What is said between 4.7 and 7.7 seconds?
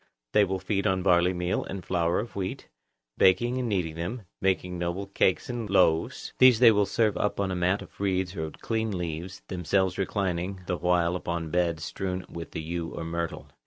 noble cakes and loaves; these they will serve up on a